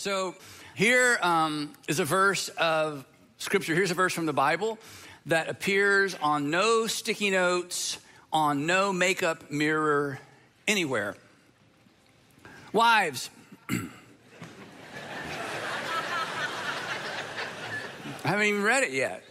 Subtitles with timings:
[0.00, 0.34] So
[0.74, 3.04] here um, is a verse of
[3.36, 3.74] scripture.
[3.74, 4.78] Here's a verse from the Bible
[5.26, 7.98] that appears on no sticky notes,
[8.32, 10.18] on no makeup mirror,
[10.66, 11.16] anywhere.
[12.72, 13.28] Wives.
[13.68, 13.74] I
[18.24, 19.22] haven't even read it yet.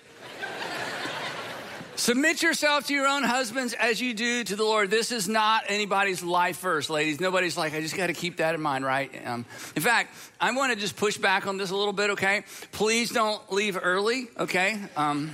[2.00, 4.90] Submit yourself to your own husbands as you do to the Lord.
[4.90, 7.20] This is not anybody's life first, ladies.
[7.20, 9.12] Nobody's like, I just got to keep that in mind, right?
[9.28, 9.46] Um,
[9.76, 12.46] in fact, I want to just push back on this a little bit, okay?
[12.72, 14.80] Please don't leave early, okay?
[14.96, 15.32] Um,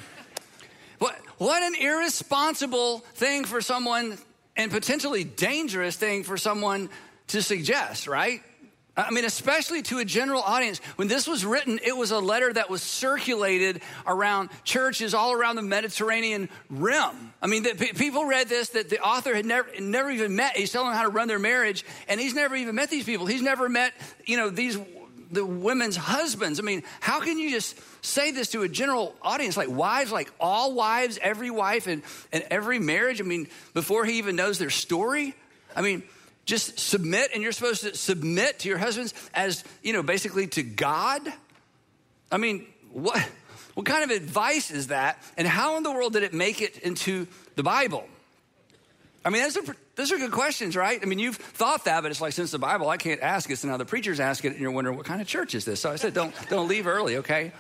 [0.98, 4.18] what, what an irresponsible thing for someone
[4.58, 6.90] and potentially dangerous thing for someone
[7.28, 8.42] to suggest, right?
[8.98, 10.80] I mean, especially to a general audience.
[10.96, 15.58] When this was written, it was a letter that was circulated around churches all around
[15.58, 17.34] the Mediterranean rim.
[17.42, 20.56] I mean, the, people read this that the author had never, never even met.
[20.56, 23.26] He's telling them how to run their marriage, and he's never even met these people.
[23.26, 23.94] He's never met,
[24.26, 24.78] you know, these
[25.32, 26.60] the women's husbands.
[26.60, 30.32] I mean, how can you just say this to a general audience like wives, like
[30.40, 33.20] all wives, every wife, and, and every marriage?
[33.20, 35.36] I mean, before he even knows their story?
[35.76, 36.04] I mean,
[36.46, 40.64] just submit and you're supposed to submit to your husbands as you know basically to
[40.64, 41.22] god?
[42.32, 43.28] I mean what
[43.74, 45.22] what kind of advice is that?
[45.38, 48.08] And how in the world did it make it into the bible?
[49.26, 51.00] I mean those are, those are good questions right?
[51.02, 53.58] I mean you've thought that but it's like since the bible i can't ask it
[53.58, 55.80] so now the preacher's asking it and you're wondering what kind of church is this?
[55.80, 57.52] So i said don't don't leave early okay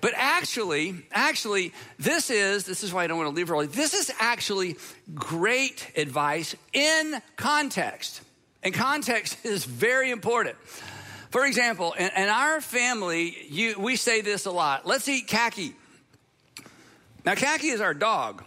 [0.00, 3.66] but actually, actually, this is, this is why I don't want to leave early.
[3.66, 4.76] This is actually
[5.14, 8.20] great advice in context.
[8.62, 10.56] And context is very important.
[11.30, 15.74] For example, in, in our family, you, we say this a lot let's eat khaki.
[17.24, 18.44] Now, khaki is our dog.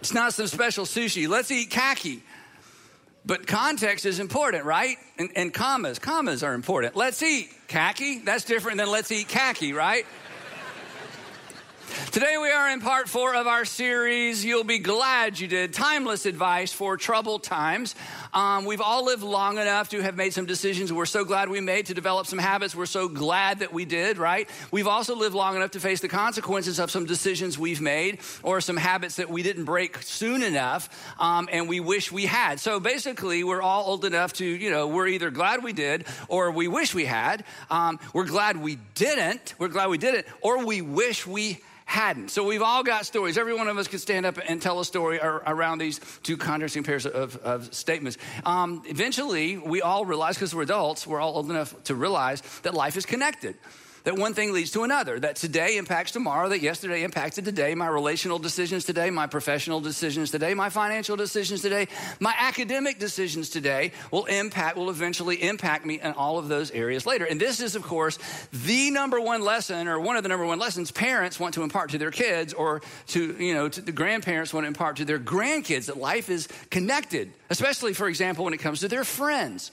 [0.00, 1.28] It's not some special sushi.
[1.28, 2.22] Let's eat khaki.
[3.26, 4.96] But context is important, right?
[5.18, 6.96] And, and commas, commas are important.
[6.96, 8.20] Let's eat khaki.
[8.20, 10.06] That's different than let's eat khaki, right?
[12.12, 14.44] Today we are in part four of our series.
[14.44, 15.72] You'll be glad you did.
[15.72, 17.94] Timeless advice for troubled times.
[18.34, 21.60] Um, we've all lived long enough to have made some decisions we're so glad we
[21.60, 24.48] made to develop some habits we're so glad that we did, right?
[24.70, 28.60] We've also lived long enough to face the consequences of some decisions we've made or
[28.60, 30.88] some habits that we didn't break soon enough
[31.18, 32.60] um, and we wish we had.
[32.60, 36.50] So basically, we're all old enough to, you know, we're either glad we did or
[36.50, 37.44] we wish we had.
[37.70, 39.54] Um, we're glad we didn't.
[39.58, 42.30] We're glad we didn't or we wish we hadn't.
[42.30, 43.38] So we've all got stories.
[43.38, 46.82] Every one of us could stand up and tell a story around these two contrasting
[46.82, 48.18] pairs of, of statements.
[48.44, 52.74] Um, eventually, we all realize, because we're adults, we're all old enough to realize that
[52.74, 53.56] life is connected
[54.04, 57.88] that one thing leads to another, that today impacts tomorrow, that yesterday impacted today, my
[57.88, 61.88] relational decisions today, my professional decisions today, my financial decisions today,
[62.20, 67.06] my academic decisions today will impact, will eventually impact me in all of those areas
[67.06, 67.24] later.
[67.24, 68.18] And this is, of course,
[68.52, 71.90] the number one lesson, or one of the number one lessons parents want to impart
[71.90, 75.18] to their kids, or to, you know, to the grandparents want to impart to their
[75.18, 79.70] grandkids, that life is connected, especially, for example, when it comes to their friends.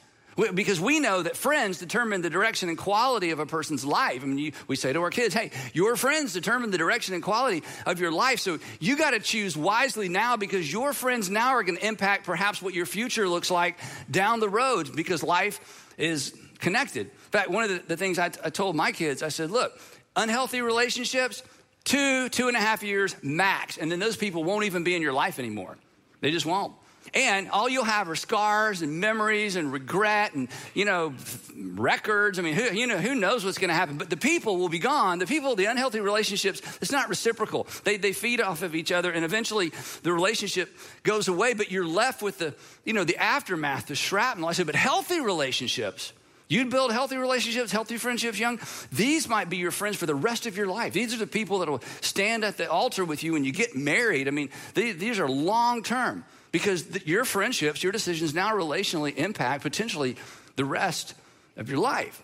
[0.53, 4.21] Because we know that friends determine the direction and quality of a person's life.
[4.21, 7.23] I mean, you, we say to our kids, hey, your friends determine the direction and
[7.23, 8.39] quality of your life.
[8.39, 12.25] So you got to choose wisely now because your friends now are going to impact
[12.25, 13.79] perhaps what your future looks like
[14.11, 17.07] down the road because life is connected.
[17.07, 19.51] In fact, one of the, the things I, t- I told my kids, I said,
[19.51, 19.79] look,
[20.17, 21.43] unhealthy relationships,
[21.85, 23.77] two, two and a half years max.
[23.77, 25.77] And then those people won't even be in your life anymore.
[26.19, 26.73] They just won't.
[27.15, 31.13] And all you'll have are scars and memories and regret and, you know,
[31.55, 32.37] records.
[32.37, 33.97] I mean, who, you know, who knows what's going to happen?
[33.97, 35.19] But the people will be gone.
[35.19, 37.67] The people, the unhealthy relationships, it's not reciprocal.
[37.85, 39.71] They, they feed off of each other and eventually
[40.03, 42.53] the relationship goes away, but you're left with the,
[42.83, 44.49] you know, the aftermath, the shrapnel.
[44.49, 46.11] I said, but healthy relationships,
[46.47, 48.59] You'd build healthy relationships, healthy friendships, young.
[48.91, 50.93] These might be your friends for the rest of your life.
[50.93, 53.75] These are the people that will stand at the altar with you when you get
[53.75, 54.27] married.
[54.27, 56.23] I mean, these are long term
[56.55, 60.15] because your friendships, your decisions now relationally impact potentially
[60.55, 61.13] the rest
[61.57, 62.23] of your life.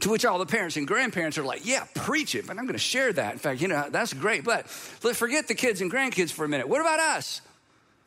[0.00, 2.78] To which all the parents and grandparents are like, yeah, preach it, but I'm to
[2.78, 3.34] share that.
[3.34, 4.44] In fact, you know, that's great.
[4.44, 4.64] But
[5.02, 6.70] let's forget the kids and grandkids for a minute.
[6.70, 7.42] What about us?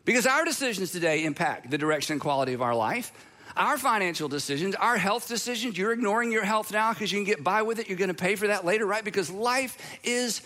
[0.06, 3.12] Because our decisions today impact the direction and quality of our life.
[3.56, 7.44] Our financial decisions, our health decisions, you're ignoring your health now because you can get
[7.44, 7.90] by with it.
[7.90, 9.06] You're going to pay for that later, right?
[9.06, 10.42] Because life is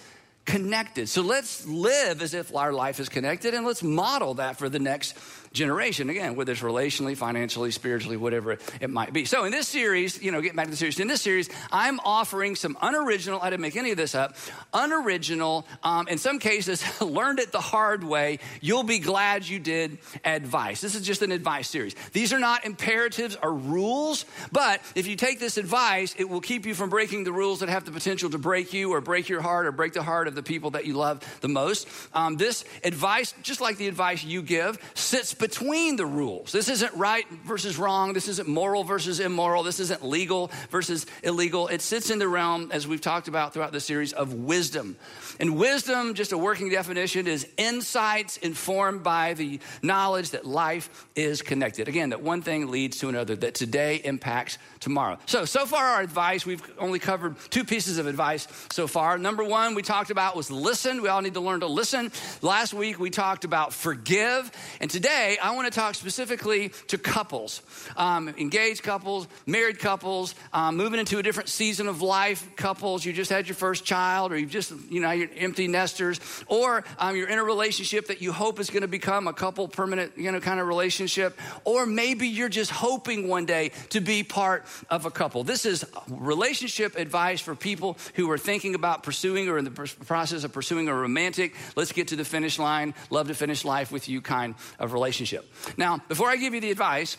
[0.48, 1.10] connected.
[1.10, 4.80] So let's live as if our life is connected and let's model that for the
[4.80, 5.16] next
[5.54, 6.10] generation.
[6.10, 9.26] Again, whether it's relationally, financially, spiritually, whatever it might be.
[9.26, 12.00] So in this series, you know, getting back to the series, in this series, I'm
[12.02, 14.36] offering some unoriginal, I didn't make any of this up,
[14.74, 18.40] unoriginal, um, in some cases, learned it the hard way.
[18.62, 20.82] You'll be glad you did advice.
[20.82, 21.96] This is just an advice series.
[22.14, 26.66] These are not imperatives or rules, but if you take this advice, it will keep
[26.66, 29.42] you from breaking the rules that have the potential to break you or break your
[29.42, 31.88] heart or break the heart of the people that you love the most.
[32.14, 36.52] Um, this advice, just like the advice you give, sits between the rules.
[36.52, 38.14] This isn't right versus wrong.
[38.14, 39.64] This isn't moral versus immoral.
[39.64, 41.68] This isn't legal versus illegal.
[41.68, 44.98] It sits in the realm, as we've talked about throughout the series, of wisdom.
[45.40, 51.42] And wisdom, just a working definition, is insights informed by the knowledge that life is
[51.42, 51.88] connected.
[51.88, 54.58] Again, that one thing leads to another, that today impacts
[54.88, 55.18] tomorrow.
[55.26, 59.18] So, so far, our advice, we've only covered two pieces of advice so far.
[59.18, 61.02] Number one, we talked about was listen.
[61.02, 62.10] We all need to learn to listen.
[62.42, 64.50] Last week, we talked about forgive.
[64.80, 67.62] And today, I want to talk specifically to couples,
[67.98, 73.04] um, engaged couples, married couples, um, moving into a different season of life, couples.
[73.04, 76.86] You just had your first child, or you've just, you know, you're empty nesters, or
[76.98, 80.14] um, you're in a relationship that you hope is going to become a couple permanent,
[80.16, 84.66] you know, kind of relationship, or maybe you're just hoping one day to be part
[84.90, 85.44] of a couple.
[85.44, 90.44] This is relationship advice for people who are thinking about pursuing or in the process
[90.44, 94.10] of pursuing a romantic, let's get to the finish line, love to finish life with
[94.10, 95.46] you kind of relationship.
[95.78, 97.18] Now, before I give you the advice,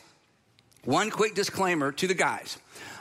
[0.84, 2.58] one quick disclaimer to the guys.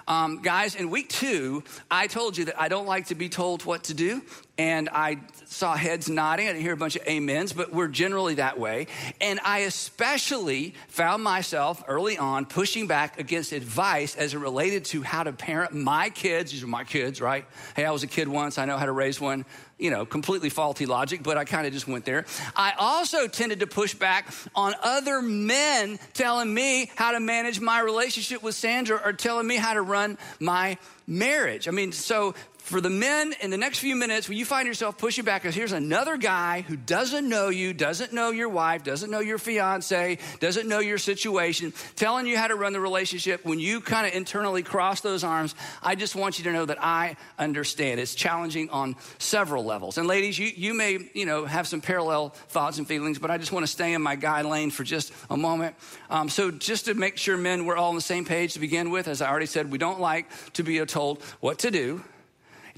[0.08, 3.66] Um, guys, in week two, I told you that I don't like to be told
[3.66, 4.22] what to do.
[4.58, 6.48] And I saw heads nodding.
[6.48, 8.88] I didn't hear a bunch of amens, but we're generally that way.
[9.22, 15.04] And I especially found myself early on pushing back against advice as it related to
[15.04, 16.52] how to parent my kids.
[16.52, 17.46] These are my kids, right?
[17.76, 18.58] Hey, I was a kid once.
[18.58, 19.46] I know how to raise one.
[19.80, 22.26] You know, completely faulty logic, but I kind of just went there.
[22.56, 27.80] I also tended to push back on other men telling me how to manage my
[27.82, 31.68] relationship with Sandra or telling me how to run my marriage.
[31.68, 32.34] I mean, so
[32.68, 35.56] for the men in the next few minutes when you find yourself pushing back because
[35.56, 40.18] here's another guy who doesn't know you doesn't know your wife doesn't know your fiance
[40.42, 44.14] doesn't know your situation telling you how to run the relationship when you kind of
[44.14, 48.00] internally cross those arms i just want you to know that i understand.
[48.00, 49.98] It's challenging on several levels.
[49.98, 53.38] And ladies you, you may you know have some parallel thoughts and feelings but i
[53.38, 55.76] just want to stay in my guy lane for just a moment.
[56.10, 58.90] Um, so just to make sure men we're all on the same page to begin
[58.90, 62.04] with as i already said we don't like to be told what to do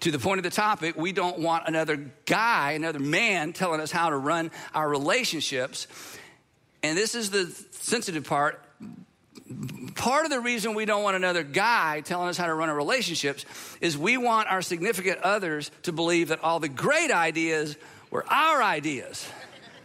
[0.02, 3.92] to the point of the topic, we don't want another guy, another man telling us
[3.92, 5.88] how to run our relationships.
[6.84, 8.64] And this is the sensitive part.
[9.96, 12.76] Part of the reason we don't want another guy telling us how to run our
[12.76, 13.46] relationships
[13.82, 17.76] is we want our significant others to believe that all the great ideas
[18.12, 19.28] were our ideas.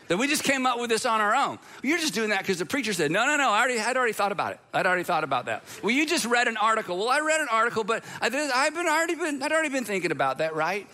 [0.09, 1.59] That we just came up with this on our own.
[1.83, 4.13] You're just doing that because the preacher said, no, no, no, I already, I'd already
[4.13, 4.61] thought about it.
[4.73, 5.65] I'd already thought about that.
[5.83, 6.99] Well, you just read an article.
[6.99, 10.11] Well, I read an article, but I have been already been, I'd already been thinking
[10.11, 10.87] about that, right?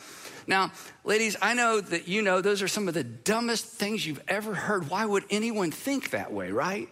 [0.47, 0.73] Now,
[1.05, 4.55] ladies, I know that you know those are some of the dumbest things you've ever
[4.55, 4.89] heard.
[4.91, 6.89] Why would anyone think that way, right?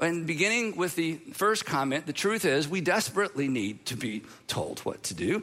[0.00, 4.80] And beginning with the first comment, the truth is we desperately need to be told
[4.80, 5.42] what to do.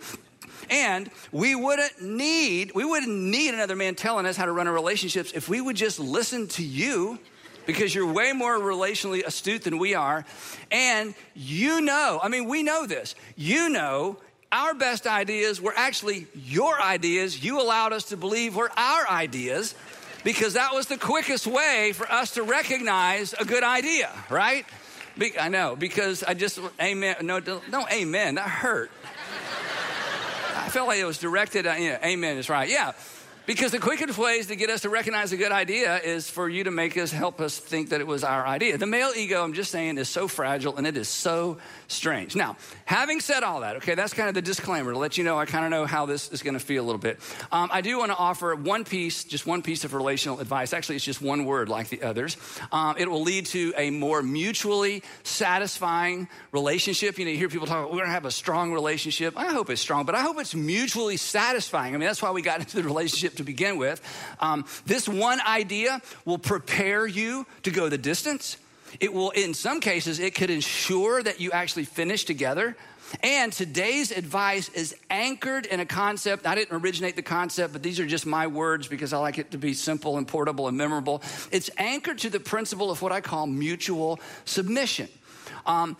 [0.70, 4.74] And we wouldn't need, we wouldn't need another man telling us how to run our
[4.74, 7.20] relationships if we would just listen to you
[7.66, 10.26] because you're way more relationally astute than we are.
[10.72, 13.16] And you know, I mean, we know this.
[13.36, 14.18] You know,
[14.52, 17.44] our best ideas were actually your ideas.
[17.44, 19.76] You allowed us to believe were our ideas
[20.24, 24.66] because that was the quickest way for us to recognize a good idea, right?
[25.18, 27.18] Be, I know, because I just, amen.
[27.22, 28.36] No, don't amen.
[28.36, 28.92] That hurt.
[30.66, 32.68] I felt like it was directed at, yeah, amen is right.
[32.68, 32.94] Yeah.
[33.45, 36.64] Because the quickest ways to get us to recognize a good idea is for you
[36.64, 38.78] to make us help us think that it was our idea.
[38.78, 42.35] The male ego, I'm just saying, is so fragile and it is so strange.
[42.35, 45.37] Now, having said all that, okay, that's kind of the disclaimer to let you know
[45.37, 47.19] I kind of know how this is going to feel a little bit.
[47.52, 50.73] Um, I do want to offer one piece, just one piece of relational advice.
[50.73, 52.37] Actually, it's just one word like the others.
[52.71, 57.19] Um, it will lead to a more mutually satisfying relationship.
[57.19, 59.37] You know, you hear people talk, about, we're going to have a strong relationship.
[59.37, 61.94] I hope it's strong, but I hope it's mutually satisfying.
[61.94, 64.01] I mean, that's why we got into the relationship to begin with.
[64.39, 68.57] Um, this one idea will prepare you to go the distance.
[68.99, 72.75] It will, in some cases, it could ensure that you actually finish together.
[73.21, 76.47] And today's advice is anchored in a concept.
[76.47, 79.51] I didn't originate the concept, but these are just my words because I like it
[79.51, 81.21] to be simple and portable and memorable.
[81.51, 85.07] It's anchored to the principle of what I call mutual submission.
[85.65, 85.97] Um,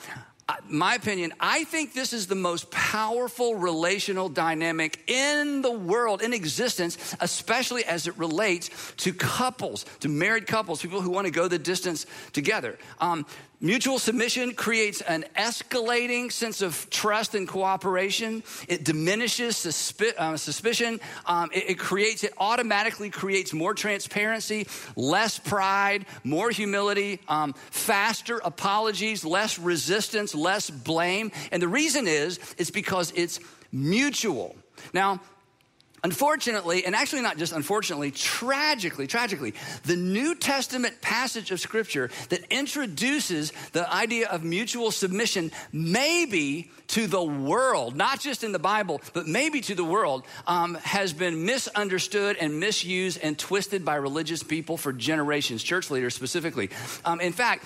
[0.68, 6.34] my opinion, I think this is the most powerful relational dynamic in the world, in
[6.34, 11.48] existence, especially as it relates to couples, to married couples, people who want to go
[11.48, 12.78] the distance together.
[13.00, 13.26] Um,
[13.62, 18.44] Mutual submission creates an escalating sense of trust and cooperation.
[18.68, 21.00] It diminishes suspi- uh, suspicion.
[21.26, 28.42] Um, it, it, creates, it automatically creates more transparency, less pride, more humility, um, faster
[28.44, 31.32] apologies, less resistance, less blame.
[31.52, 33.40] And the reason is, it's because it's
[33.72, 34.56] mutual.
[34.94, 35.22] Now,
[36.06, 42.42] Unfortunately, and actually not just unfortunately, tragically, tragically, the New Testament passage of Scripture that
[42.52, 49.02] introduces the idea of mutual submission, maybe to the world, not just in the Bible,
[49.14, 54.44] but maybe to the world, um, has been misunderstood and misused and twisted by religious
[54.44, 56.70] people for generations, church leaders specifically.
[57.04, 57.66] Um, in fact,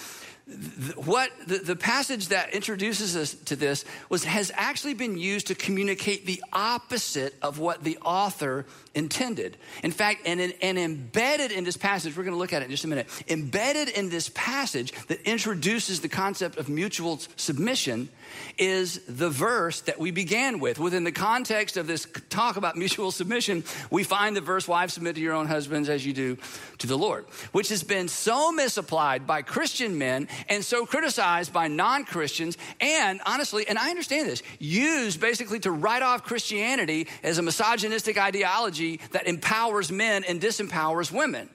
[0.96, 5.56] what the, the, passage that introduces us to this was has actually been used to
[5.56, 8.66] communicate the opposite of what the author
[8.96, 9.58] intended.
[9.84, 12.72] In fact and, and embedded in this passage we're going to look at it in
[12.72, 18.10] just a minute embedded in this passage that introduces the concept of mutual submission
[18.58, 20.80] is the verse that we began with.
[20.80, 25.16] Within the context of this talk about mutual submission, we find the verse, Wives, submit
[25.16, 26.38] to your own husbands as you do
[26.80, 31.68] to the Lord, which has been so misapplied by Christian men and so criticized by
[31.68, 37.38] non Christians, and honestly, and I understand this, used basically to write off Christianity as
[37.38, 41.50] a misogynistic ideology that empowers men and disempowers women.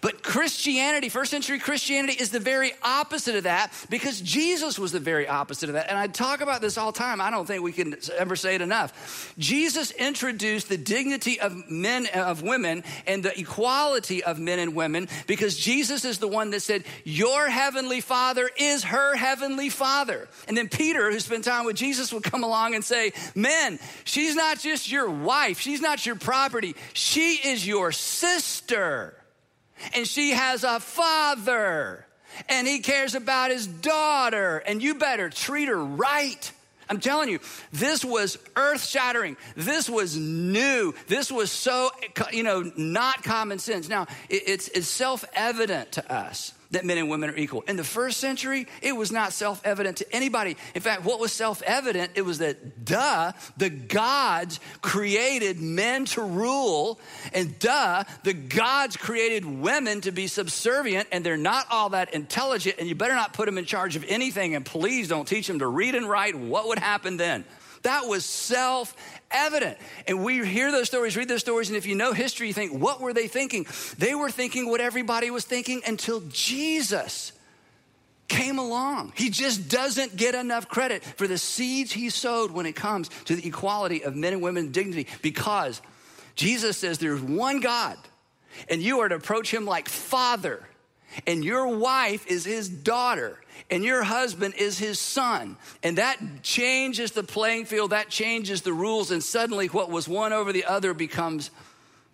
[0.00, 5.00] But Christianity, first century Christianity, is the very opposite of that because Jesus was the
[5.00, 5.88] very opposite of that.
[5.88, 7.20] And I talk about this all the time.
[7.20, 9.32] I don't think we can ever say it enough.
[9.38, 15.08] Jesus introduced the dignity of men, of women, and the equality of men and women
[15.28, 20.28] because Jesus is the one that said, Your heavenly Father is her heavenly Father.
[20.48, 24.34] And then Peter, who spent time with Jesus, would come along and say, Men, she's
[24.34, 29.14] not just your wife, she's not your property, she is your sister
[29.94, 32.06] and she has a father
[32.48, 36.52] and he cares about his daughter and you better treat her right.
[36.88, 37.40] I'm telling you,
[37.72, 39.36] this was earth shattering.
[39.56, 40.94] This was new.
[41.06, 41.90] This was so,
[42.32, 43.88] you know, not common sense.
[43.88, 47.62] Now, it's, it's self evident to us that men and women are equal.
[47.62, 50.56] In the first century, it was not self evident to anybody.
[50.74, 52.12] In fact, what was self evident?
[52.14, 56.98] It was that, duh, the gods created men to rule,
[57.32, 62.76] and duh, the gods created women to be subservient, and they're not all that intelligent,
[62.78, 65.60] and you better not put them in charge of anything, and please don't teach them
[65.60, 66.34] to read and write.
[66.34, 67.44] What would happen then?
[67.82, 68.94] That was self
[69.30, 69.78] evident.
[70.06, 72.72] And we hear those stories, read those stories, and if you know history, you think,
[72.72, 73.66] what were they thinking?
[73.98, 77.32] They were thinking what everybody was thinking until Jesus
[78.28, 79.12] came along.
[79.14, 83.36] He just doesn't get enough credit for the seeds he sowed when it comes to
[83.36, 85.82] the equality of men and women's dignity because
[86.34, 87.98] Jesus says there's one God
[88.68, 90.66] and you are to approach him like father
[91.26, 93.38] and your wife is his daughter
[93.70, 95.56] and your husband is his son.
[95.82, 100.32] And that changes the playing field, that changes the rules, and suddenly what was one
[100.32, 101.50] over the other becomes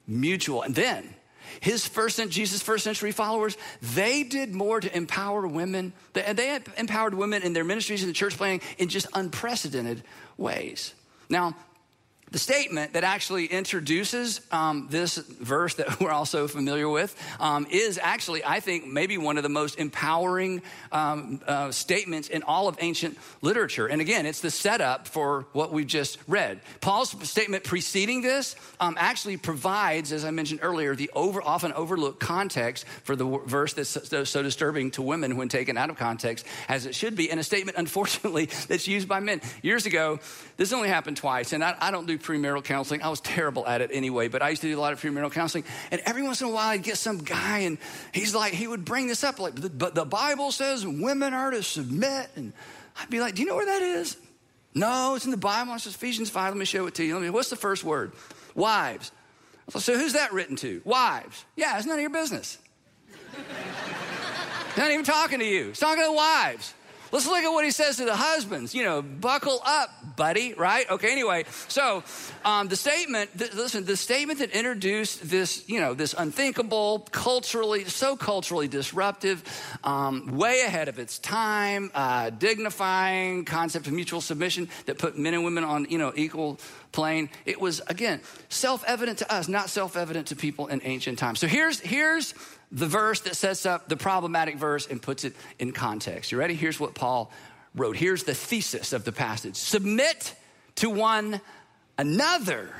[0.06, 0.62] mutual.
[0.62, 1.14] And then
[1.60, 5.92] his first Jesus' first century followers, they did more to empower women.
[6.12, 10.02] They empowered women in their ministries in the church planting in just unprecedented
[10.36, 10.94] ways.
[11.28, 11.56] Now,
[12.30, 17.98] the statement that actually introduces um, this verse that we're also familiar with um, is
[18.02, 22.76] actually, I think, maybe one of the most empowering um, uh, statements in all of
[22.80, 23.86] ancient literature.
[23.86, 26.60] And again, it's the setup for what we've just read.
[26.80, 32.20] Paul's statement preceding this um, actually provides, as I mentioned earlier, the over, often overlooked
[32.20, 36.46] context for the verse that's so, so disturbing to women when taken out of context,
[36.68, 39.40] as it should be, and a statement, unfortunately, that's used by men.
[39.62, 40.18] Years ago,
[40.56, 43.02] this only happened twice, and I, I don't do premarital counseling.
[43.02, 45.32] I was terrible at it anyway, but I used to do a lot of premarital
[45.32, 45.64] counseling.
[45.90, 47.78] And every once in a while, I'd get some guy, and
[48.12, 51.62] he's like, he would bring this up, like, but the Bible says women are to
[51.62, 52.30] submit.
[52.36, 52.52] And
[53.00, 54.16] I'd be like, do you know where that is?
[54.74, 55.74] No, it's in the Bible.
[55.74, 56.54] It's Ephesians 5.
[56.54, 57.14] Let me show it to you.
[57.14, 58.12] Let me, what's the first word?
[58.54, 59.12] Wives.
[59.76, 60.80] So who's that written to?
[60.84, 61.44] Wives.
[61.56, 62.58] Yeah, it's none of your business.
[64.76, 65.70] not even talking to you.
[65.70, 66.74] It's talking to the wives.
[67.10, 68.74] Let's look at what he says to the husbands.
[68.74, 70.88] You know, buckle up, buddy, right?
[70.90, 72.02] Okay, anyway, so
[72.44, 77.84] um, the statement, th- listen, the statement that introduced this, you know, this unthinkable, culturally,
[77.84, 79.42] so culturally disruptive,
[79.84, 85.34] um, way ahead of its time, uh, dignifying concept of mutual submission that put men
[85.34, 86.58] and women on, you know, equal
[86.92, 87.30] plane.
[87.46, 91.38] It was, again, self evident to us, not self evident to people in ancient times.
[91.38, 92.34] So here's, here's,
[92.70, 96.32] the verse that sets up the problematic verse and puts it in context.
[96.32, 96.54] You ready?
[96.54, 97.32] Here's what Paul
[97.74, 97.96] wrote.
[97.96, 100.34] Here's the thesis of the passage Submit
[100.76, 101.40] to one
[101.96, 102.70] another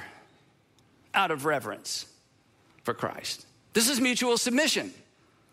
[1.15, 2.07] out of reverence
[2.85, 3.47] for Christ.
[3.73, 4.93] This is mutual submission.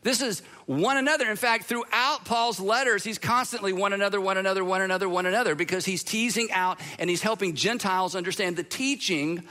[0.04, 1.30] This is one another.
[1.32, 5.56] In fact, throughout Paul's letters, he's constantly one another, one another, one another, one another,
[5.56, 9.44] because he's teasing out and he's helping Gentiles understand the teaching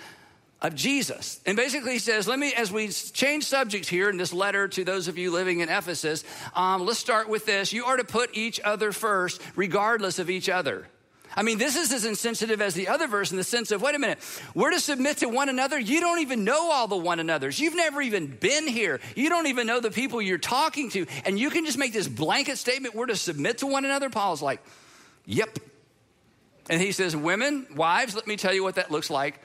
[0.65, 1.41] of Jesus.
[1.45, 4.83] And basically, he says, let me, as we change subjects here in this letter to
[4.83, 7.75] those of you living in Ephesus, um, let's start with this.
[7.75, 10.87] You are to put each other first, regardless of each other.
[11.37, 13.95] I mean, this is as insensitive as the other verse in the sense of, wait
[13.95, 14.21] a minute,
[14.55, 15.79] we're to submit to one another.
[15.79, 17.61] You don't even know all the one another's.
[17.61, 19.01] You've never even been here.
[19.15, 21.05] You don't even know the people you're talking to.
[21.27, 24.09] And you can just make this blanket statement, we're to submit to one another.
[24.09, 24.63] Paul's like,
[25.27, 25.59] yep.
[26.71, 29.39] And he says, women, wives, let me tell you what that looks like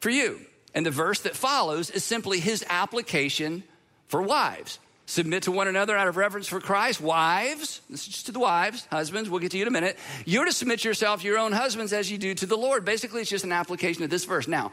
[0.00, 0.38] for you.
[0.74, 3.64] And the verse that follows is simply his application
[4.08, 4.78] for wives.
[5.06, 7.00] Submit to one another out of reverence for Christ.
[7.00, 9.96] Wives, this is just to the wives, husbands, we'll get to you in a minute.
[10.24, 12.84] You're to submit yourself to your own husbands as you do to the Lord.
[12.84, 14.48] Basically, it's just an application of this verse.
[14.48, 14.72] Now,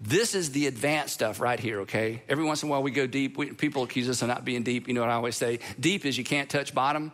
[0.00, 2.22] this is the advanced stuff right here, okay?
[2.28, 3.36] Every once in a while we go deep.
[3.36, 4.86] We, people accuse us of not being deep.
[4.86, 5.58] You know what I always say?
[5.80, 7.10] Deep is you can't touch bottom.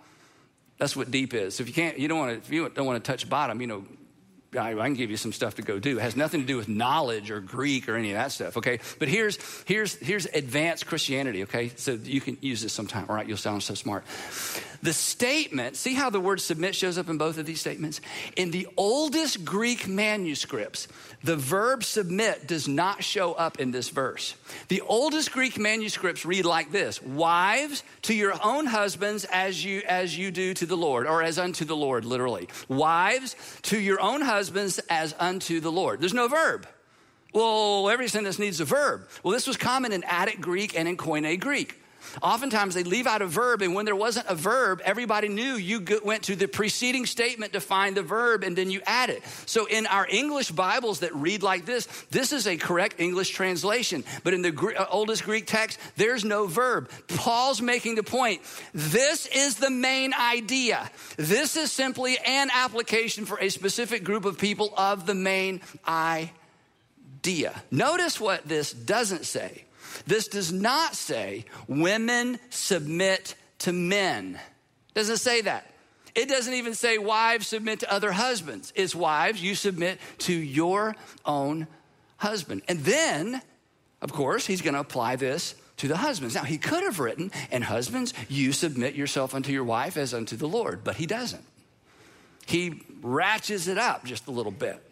[0.76, 1.54] That's what deep is.
[1.54, 3.61] So if you can't, you don't want to, if you don't want to touch bottom,
[3.61, 3.85] you know,
[4.56, 5.99] I, can give you some stuff to go do.
[5.99, 8.80] It has nothing to do with knowledge or Greek or any of that stuff, okay?
[8.99, 11.73] But here's, here's, here's advanced Christianity, okay?
[11.76, 13.26] So you can use this sometime, all right?
[13.26, 14.04] You'll sound so smart.
[14.82, 18.00] The statement, see how the word submit shows up in both of these statements?
[18.34, 20.88] In the oldest Greek manuscripts,
[21.22, 24.34] the verb submit does not show up in this verse.
[24.66, 30.18] The oldest Greek manuscripts read like this Wives, to your own husbands as you, as
[30.18, 32.48] you do to the Lord, or as unto the Lord, literally.
[32.66, 36.00] Wives, to your own husbands as unto the Lord.
[36.00, 36.66] There's no verb.
[37.32, 39.08] Well, every sentence needs a verb.
[39.22, 41.81] Well, this was common in Attic Greek and in Koine Greek.
[42.23, 45.85] Oftentimes they leave out a verb, and when there wasn't a verb, everybody knew you
[46.04, 49.23] went to the preceding statement to find the verb and then you add it.
[49.47, 54.04] So in our English Bibles that read like this, this is a correct English translation.
[54.25, 56.90] But in the uh, oldest Greek text, there's no verb.
[57.09, 58.42] Paul's making the point
[58.75, 60.90] this is the main idea.
[61.16, 67.62] This is simply an application for a specific group of people of the main idea.
[67.71, 69.64] Notice what this doesn't say.
[70.06, 74.38] This does not say women submit to men.
[74.94, 75.72] Doesn't say that.
[76.14, 78.72] It doesn't even say wives submit to other husbands.
[78.76, 80.94] It's wives, you submit to your
[81.25, 81.66] own
[82.18, 82.62] husband.
[82.68, 83.40] And then,
[84.02, 86.35] of course, he's going to apply this to the husbands.
[86.35, 90.37] Now, he could have written, and husbands, you submit yourself unto your wife as unto
[90.37, 91.44] the Lord, but he doesn't.
[92.46, 94.83] He ratchets it up just a little bit.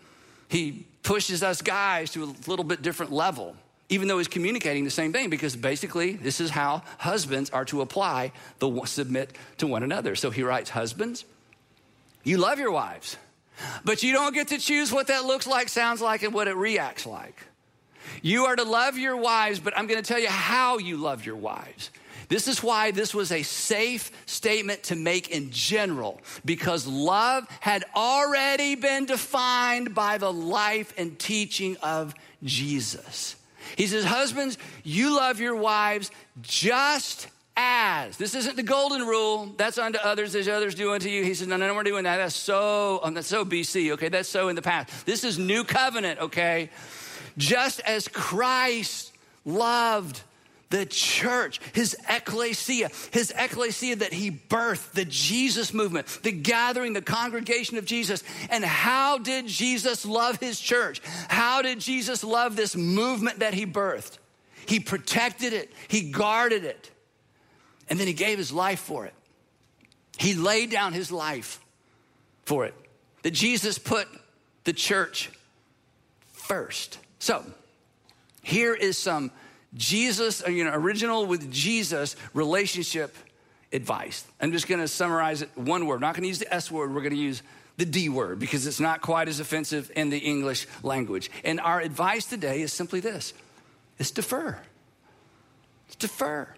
[0.49, 3.57] He pushes us guys to a little bit different level
[3.91, 7.83] even though he's communicating the same thing, because basically this is how husbands are to
[7.83, 10.15] apply the submit to one another.
[10.15, 11.25] So he writes, Husbands,
[12.23, 13.17] you love your wives,
[13.85, 16.55] but you don't get to choose what that looks like, sounds like, and what it
[16.55, 17.37] reacts like.
[18.23, 21.27] You are to love your wives, but I'm going to tell you how you love
[21.27, 21.91] your wives.
[22.29, 27.85] This is why this was a safe statement to make in general, because love had
[27.97, 33.35] already been defined by the life and teaching of Jesus.
[33.77, 38.17] He says, Husbands, you love your wives just as.
[38.17, 39.53] This isn't the golden rule.
[39.57, 41.23] That's unto others as others do unto you.
[41.25, 42.17] He says, No, no, no, we're doing that.
[42.17, 44.09] That's so, um, that's so BC, okay?
[44.09, 45.07] That's so in the past.
[45.07, 46.71] This is new covenant, okay?
[47.37, 49.13] Just as Christ
[49.45, 50.23] loved
[50.71, 57.03] the church, his ecclesia, his ecclesia that he birthed, the Jesus movement, the gathering, the
[57.03, 58.23] congregation of Jesus.
[58.51, 61.03] And how did Jesus love his church?
[61.29, 64.19] How did Jesus love this movement that he birthed?
[64.67, 66.91] He protected it, he guarded it,
[67.89, 69.15] and then he gave his life for it.
[70.19, 71.61] He laid down his life
[72.45, 72.75] for it.
[73.23, 74.07] That Jesus put
[74.65, 75.31] the church
[76.33, 76.99] first.
[77.19, 77.45] So,
[78.43, 79.33] here is some
[79.75, 83.17] Jesus, uh, you know, original with Jesus relationship
[83.73, 84.25] advice.
[84.41, 85.97] I'm just gonna summarize it one word.
[85.97, 87.43] I'm not gonna use the S word, we're gonna use
[87.77, 91.31] the D word because it's not quite as offensive in the English language.
[91.45, 93.33] And our advice today is simply this
[93.99, 94.59] it's defer.
[95.87, 96.49] It's defer.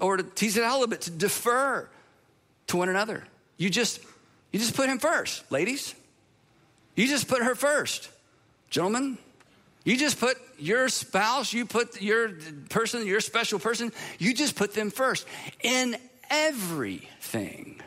[0.00, 1.88] Or to tease it out a little bit, to defer
[2.68, 3.24] to one another.
[3.56, 4.00] You just
[4.52, 5.94] you just put him first, ladies.
[6.94, 8.08] You just put her first.
[8.70, 9.18] Gentlemen,
[9.84, 12.30] you just put your spouse, you put your
[12.70, 15.26] person, your special person, you just put them first
[15.62, 15.96] in
[16.30, 17.80] everything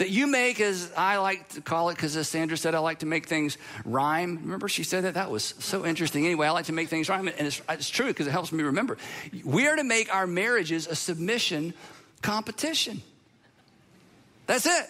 [0.00, 3.00] that you make, as I like to call it, because as Sandra said, I like
[3.00, 4.38] to make things rhyme.
[4.42, 5.14] Remember, she said that?
[5.14, 6.24] That was so interesting.
[6.24, 8.62] Anyway, I like to make things rhyme, and it's, it's true because it helps me
[8.62, 8.96] remember.
[9.44, 11.74] We are to make our marriages a submission
[12.22, 13.02] competition.
[14.46, 14.86] That's it.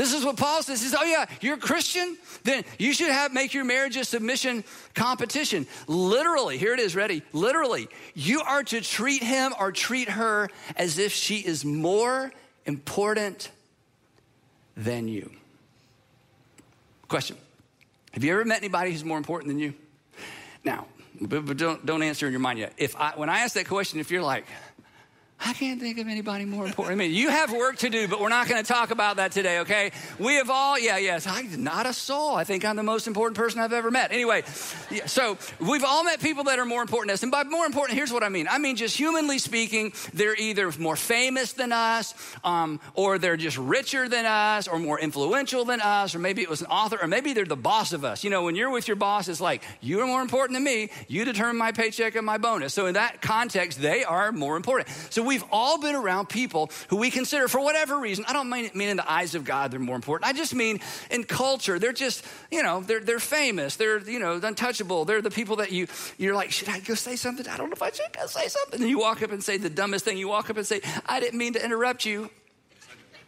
[0.00, 0.80] This is what Paul says.
[0.80, 2.16] He says, Oh, yeah, you're a Christian?
[2.42, 5.66] Then you should have make your marriage a submission competition.
[5.88, 7.22] Literally, here it is, ready.
[7.34, 12.32] Literally, you are to treat him or treat her as if she is more
[12.64, 13.50] important
[14.74, 15.30] than you.
[17.08, 17.36] Question
[18.12, 19.74] Have you ever met anybody who's more important than you?
[20.64, 20.86] Now,
[21.20, 22.72] but, don't, don't answer in your mind yet.
[22.78, 24.46] If I, when I ask that question, if you're like,
[25.42, 26.92] I can't think of anybody more important.
[26.92, 29.32] I mean, you have work to do, but we're not going to talk about that
[29.32, 29.90] today, okay?
[30.18, 32.34] We have all, yeah, yes, I, not a soul.
[32.34, 34.12] I think I'm the most important person I've ever met.
[34.12, 34.44] Anyway,
[34.90, 37.22] yeah, so we've all met people that are more important than us.
[37.22, 40.70] And by more important, here's what I mean I mean, just humanly speaking, they're either
[40.78, 45.80] more famous than us, um, or they're just richer than us, or more influential than
[45.80, 48.24] us, or maybe it was an author, or maybe they're the boss of us.
[48.24, 50.90] You know, when you're with your boss, it's like, you are more important than me.
[51.08, 52.74] You determine my paycheck and my bonus.
[52.74, 54.88] So in that context, they are more important.
[55.10, 58.68] So we've all been around people who we consider, for whatever reason, I don't mean,
[58.74, 60.28] mean in the eyes of God they're more important.
[60.28, 63.76] I just mean in culture, they're just, you know, they're, they're famous.
[63.76, 65.04] They're, you know, untouchable.
[65.04, 65.86] They're the people that you,
[66.18, 67.46] you're like, should I go say something?
[67.46, 68.80] I don't know if I should go say something.
[68.80, 70.18] And you walk up and say the dumbest thing.
[70.18, 72.28] You walk up and say, I didn't mean to interrupt you.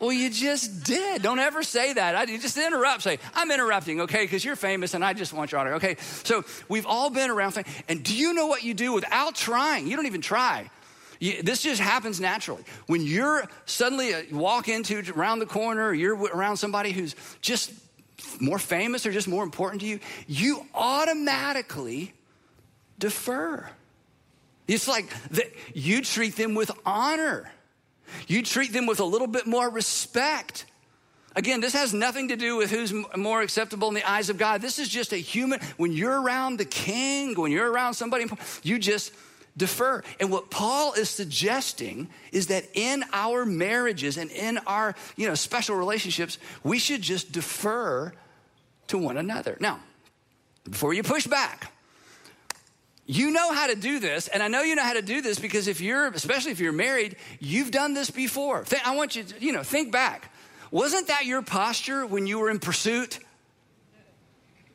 [0.00, 1.22] Well, you just did.
[1.22, 2.16] Don't ever say that.
[2.16, 3.02] I, you just interrupt.
[3.02, 5.74] Say, I'm interrupting, okay, because you're famous and I just want your honor.
[5.74, 7.62] Okay, so we've all been around.
[7.88, 9.86] And do you know what you do without trying?
[9.86, 10.68] You don't even try.
[11.22, 12.64] You, this just happens naturally.
[12.88, 17.72] When you're suddenly uh, walk into around the corner, or you're around somebody who's just
[18.40, 22.12] more famous or just more important to you, you automatically
[22.98, 23.70] defer.
[24.66, 27.52] It's like the, you treat them with honor.
[28.26, 30.66] You treat them with a little bit more respect.
[31.36, 34.60] Again, this has nothing to do with who's more acceptable in the eyes of God.
[34.60, 35.60] This is just a human.
[35.76, 38.26] When you're around the king, when you're around somebody,
[38.64, 39.12] you just
[39.56, 40.02] defer.
[40.20, 45.34] And what Paul is suggesting is that in our marriages and in our, you know,
[45.34, 48.12] special relationships, we should just defer
[48.88, 49.56] to one another.
[49.60, 49.80] Now,
[50.68, 51.72] before you push back,
[53.04, 55.38] you know how to do this, and I know you know how to do this
[55.38, 58.64] because if you're, especially if you're married, you've done this before.
[58.84, 60.32] I want you to, you know, think back.
[60.70, 63.18] Wasn't that your posture when you were in pursuit?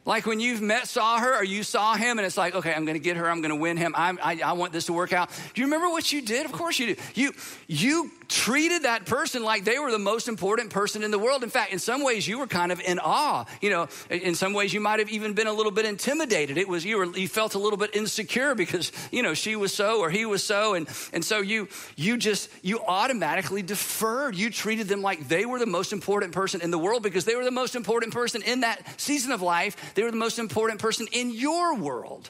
[0.07, 2.85] Like when you've met, saw her, or you saw him, and it's like, okay, I'm
[2.85, 3.93] to get her, I'm to win him.
[3.93, 5.29] I, I, I want this to work out.
[5.53, 6.45] Do you remember what you did?
[6.45, 7.01] Of course you do.
[7.13, 7.33] You
[7.67, 11.43] you treated that person like they were the most important person in the world.
[11.43, 13.45] In fact, in some ways, you were kind of in awe.
[13.61, 16.57] You know, in some ways, you might have even been a little bit intimidated.
[16.57, 19.73] It was you were you felt a little bit insecure because you know she was
[19.73, 21.67] so or he was so, and and so you
[21.97, 24.35] you just you automatically deferred.
[24.35, 27.35] You treated them like they were the most important person in the world because they
[27.35, 29.95] were the most important person in that season of life.
[29.97, 32.29] They were the most important person in your world.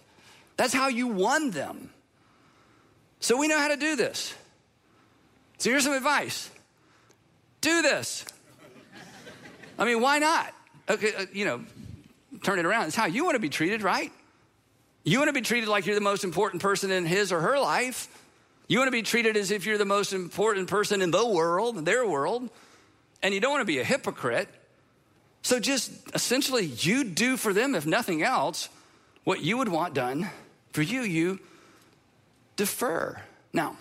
[0.55, 1.89] That's how you won them.
[3.19, 4.33] So we know how to do this.
[5.57, 6.49] So here's some advice
[7.59, 8.23] do this.
[9.77, 10.53] I mean, why not?
[10.89, 11.65] Okay, uh, you know,
[12.41, 12.87] turn it around.
[12.87, 14.13] It's how you want to be treated, right?
[15.03, 17.59] You want to be treated like you're the most important person in his or her
[17.59, 18.07] life.
[18.69, 21.83] You want to be treated as if you're the most important person in the world,
[21.83, 22.49] their world.
[23.21, 24.47] And you don't want to be a hypocrite.
[25.47, 28.67] So just essentially, you do for them, if nothing else,
[29.23, 30.29] what you would want done
[30.73, 31.39] for you, you
[32.57, 33.21] defer.
[33.53, 33.77] Now,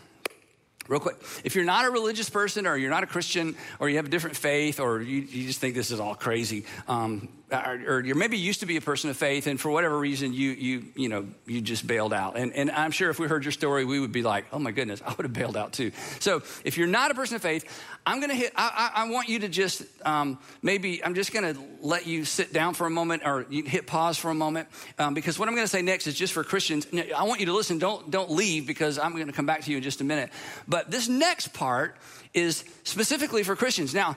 [0.88, 3.96] Real quick, if you're not a religious person or you're not a Christian or you
[3.96, 8.00] have a different faith or you, you just think this is all crazy, um, or,
[8.04, 10.84] you're maybe used to be a person of faith and for whatever reason you, you,
[10.96, 12.36] you know, you just bailed out.
[12.36, 14.72] And, and I'm sure if we heard your story, we would be like, oh my
[14.72, 15.92] goodness, I would have bailed out too.
[16.18, 17.64] So if you're not a person of faith,
[18.04, 21.60] I'm to hit, I, I, I, want you to just um, maybe, I'm just to
[21.80, 25.38] let you sit down for a moment or hit pause for a moment um, because
[25.38, 26.86] what I'm to say next is just for Christians.
[27.16, 27.78] I want you to listen.
[27.78, 30.30] Don't, don't leave because I'm to come back to you in just a minute.
[30.66, 31.96] But this next part
[32.36, 33.94] is specifically for Christians.
[33.94, 34.16] Now,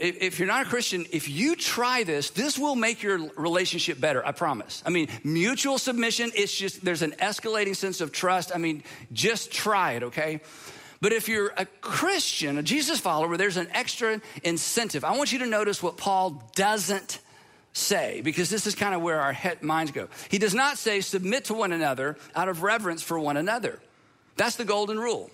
[0.00, 4.24] if you're not a Christian, if you try this, this will make your relationship better,
[4.24, 4.80] I promise.
[4.86, 8.52] I mean, mutual submission, it's just, there's an escalating sense of trust.
[8.54, 10.40] I mean, just try it, okay?
[11.00, 15.04] But if you're a Christian, a Jesus follower, there's an extra incentive.
[15.04, 17.18] I want you to notice what Paul doesn't
[17.72, 20.08] say, because this is kind of where our head, minds go.
[20.30, 23.80] He does not say, submit to one another out of reverence for one another.
[24.36, 25.30] That's the golden rule.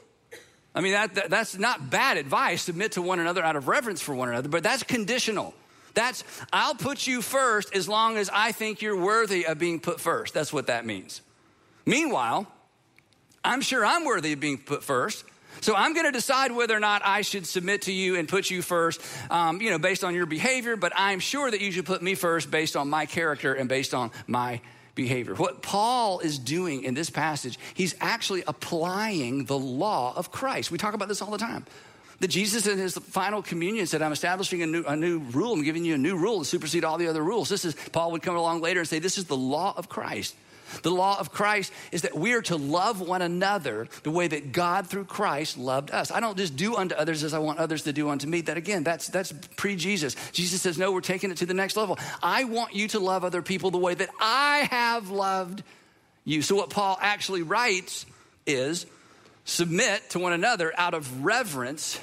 [0.75, 4.01] I mean, that, that, that's not bad advice, submit to one another out of reverence
[4.01, 5.55] for one another, but that's conditional.
[5.95, 10.01] That's, I'll put you first as long as I think you're worthy of being put
[10.01, 10.35] first.
[10.35, 11.23] That's what that means.
[11.87, 12.49] Meanwhile,
[13.45, 15.25] I'm sure I'm worthy of being put first.
[15.61, 18.51] So I'm going to decide whether or not I should submit to you and put
[18.51, 20.77] you first, um, you know, based on your behavior.
[20.77, 23.95] But I'm sure that you should put me first based on my character and based
[23.95, 24.61] on my
[24.95, 25.35] behavior.
[25.35, 30.71] What Paul is doing in this passage, he's actually applying the law of Christ.
[30.71, 31.67] We talk about this all the time.
[32.21, 35.55] That Jesus in his final communion said, I'm establishing a new, a new rule.
[35.55, 37.49] I'm giving you a new rule to supersede all the other rules.
[37.49, 40.37] This is, Paul would come along later and say, This is the law of Christ.
[40.83, 44.53] The law of Christ is that we are to love one another the way that
[44.53, 46.11] God through Christ loved us.
[46.11, 48.40] I don't just do unto others as I want others to do unto me.
[48.42, 50.16] That again, that's that's pre-Jesus.
[50.33, 51.98] Jesus says, "No, we're taking it to the next level.
[52.22, 55.62] I want you to love other people the way that I have loved
[56.24, 58.07] you." So what Paul actually writes
[58.46, 58.87] is
[59.44, 61.98] submit to one another out of reverence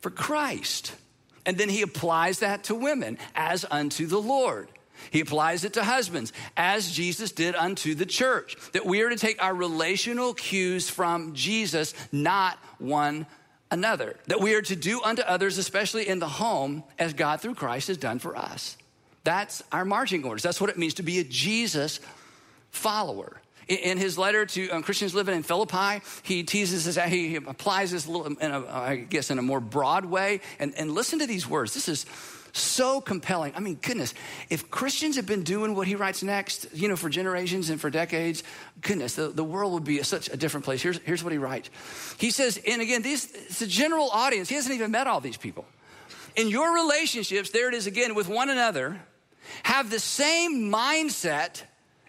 [0.00, 0.94] for Christ.
[1.46, 4.68] And then he applies that to women as unto the Lord.
[5.10, 9.16] He applies it to husbands as Jesus did unto the church, that we are to
[9.16, 13.26] take our relational cues from Jesus, not one
[13.70, 14.16] another.
[14.26, 17.88] That we are to do unto others, especially in the home, as God through Christ
[17.88, 18.76] has done for us.
[19.24, 20.42] That's our marching orders.
[20.42, 22.00] That's what it means to be a Jesus
[22.70, 27.92] follower in his letter to um, Christians living in Philippi, he teases this, he applies
[27.92, 30.40] this, in a, I guess, in a more broad way.
[30.58, 31.72] And, and listen to these words.
[31.72, 32.04] This is
[32.52, 33.52] so compelling.
[33.54, 34.14] I mean, goodness,
[34.48, 37.90] if Christians have been doing what he writes next, you know, for generations and for
[37.90, 38.42] decades,
[38.80, 40.82] goodness, the, the world would be such a different place.
[40.82, 41.70] Here's, here's what he writes.
[42.18, 44.48] He says, and again, these, it's a general audience.
[44.48, 45.64] He hasn't even met all these people.
[46.36, 49.00] In your relationships, there it is again, with one another,
[49.64, 51.62] have the same mindset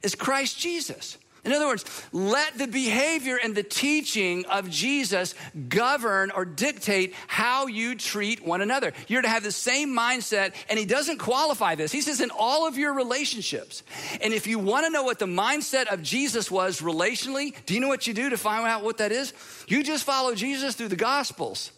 [0.03, 1.17] as Christ Jesus.
[1.43, 5.33] In other words, let the behavior and the teaching of Jesus
[5.69, 8.93] govern or dictate how you treat one another.
[9.07, 11.91] You're to have the same mindset, and he doesn't qualify this.
[11.91, 13.81] He says, in all of your relationships.
[14.21, 17.79] And if you want to know what the mindset of Jesus was relationally, do you
[17.79, 19.33] know what you do to find out what that is?
[19.67, 21.71] You just follow Jesus through the Gospels.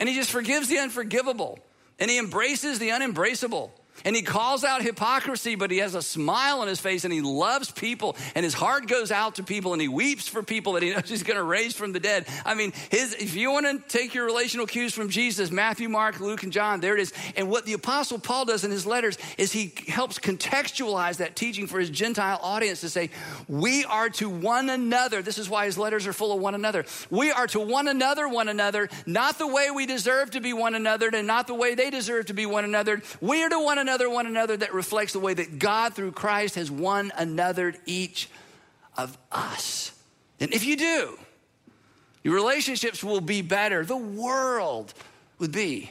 [0.00, 1.58] And he just forgives the unforgivable,
[1.98, 3.70] and he embraces the unembraceable.
[4.04, 7.20] And he calls out hypocrisy, but he has a smile on his face and he
[7.20, 10.82] loves people and his heart goes out to people and he weeps for people that
[10.82, 12.26] he knows he's going to raise from the dead.
[12.44, 16.18] I mean, his, if you want to take your relational cues from Jesus, Matthew, Mark,
[16.18, 17.12] Luke, and John, there it is.
[17.36, 21.66] And what the apostle Paul does in his letters is he helps contextualize that teaching
[21.68, 23.10] for his Gentile audience to say,
[23.48, 25.22] we are to one another.
[25.22, 26.84] This is why his letters are full of one another.
[27.10, 30.74] We are to one another, one another, not the way we deserve to be one
[30.74, 33.00] another and not the way they deserve to be one another.
[33.20, 36.12] We are to one another another one another that reflects the way that God through
[36.12, 38.30] Christ has one anothered each
[38.96, 39.92] of us.
[40.40, 41.18] And if you do,
[42.22, 43.84] your relationships will be better.
[43.84, 44.94] The world
[45.38, 45.90] would be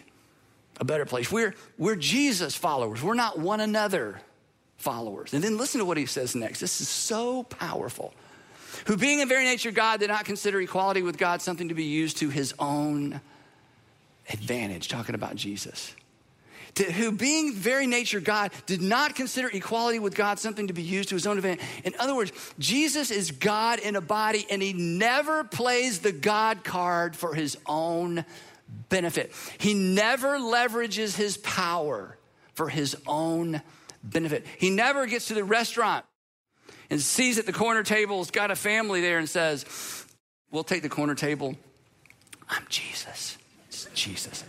[0.79, 1.31] a better place.
[1.31, 4.19] We're, we're Jesus followers, we're not one another
[4.77, 5.35] followers.
[5.35, 6.59] And then listen to what he says next.
[6.59, 8.13] This is so powerful.
[8.87, 11.83] Who, being in very nature God, did not consider equality with God something to be
[11.83, 13.21] used to his own
[14.29, 15.93] advantage, talking about Jesus
[16.75, 20.81] to, who, being very nature God, did not consider equality with God something to be
[20.81, 21.65] used to his own advantage.
[21.83, 26.63] In other words, Jesus is God in a body, and he never plays the God
[26.63, 28.25] card for his own
[28.89, 29.33] benefit.
[29.57, 32.17] He never leverages his power
[32.53, 33.61] for his own
[34.03, 34.45] benefit.
[34.57, 36.05] He never gets to the restaurant
[36.89, 39.65] and sees at the corner table's got a family there and says,
[40.51, 41.55] We'll take the corner table.
[42.47, 43.37] I'm Jesus.
[43.69, 44.43] It's Jesus.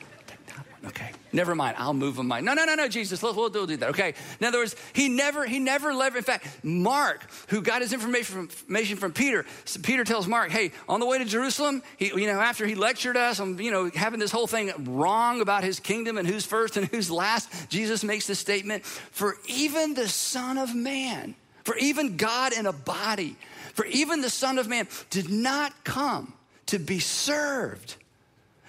[0.86, 1.76] Okay, never mind.
[1.78, 2.28] I'll move them.
[2.28, 3.22] No, no, no, no, Jesus.
[3.22, 3.90] We'll, we'll do that.
[3.90, 4.12] Okay.
[4.38, 6.16] In other words, he never, he never leveraged.
[6.16, 10.50] In fact, Mark, who got his information from, information from Peter, so Peter tells Mark,
[10.50, 13.70] "Hey, on the way to Jerusalem, he, you know, after he lectured us on, you
[13.70, 17.70] know, having this whole thing wrong about his kingdom and who's first and who's last,
[17.70, 22.72] Jesus makes the statement: For even the Son of Man, for even God in a
[22.72, 23.36] body,
[23.72, 26.34] for even the Son of Man did not come
[26.66, 27.96] to be served."